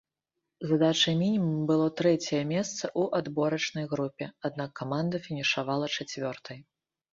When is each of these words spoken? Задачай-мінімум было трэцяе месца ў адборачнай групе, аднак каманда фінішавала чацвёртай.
Задачай-мінімум 0.69 1.59
было 1.71 1.87
трэцяе 1.99 2.39
месца 2.53 2.81
ў 2.99 3.21
адборачнай 3.21 3.85
групе, 3.93 4.25
аднак 4.51 4.69
каманда 4.83 5.23
фінішавала 5.29 5.93
чацвёртай. 5.95 6.57